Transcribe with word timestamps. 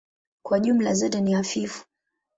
Kwa 0.45 0.59
jumla 0.59 0.93
zote 0.93 1.21
ni 1.21 1.33
hafifu. 1.33 1.85